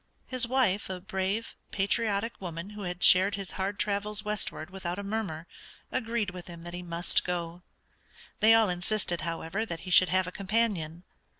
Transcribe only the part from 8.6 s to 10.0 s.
insisted, however, that he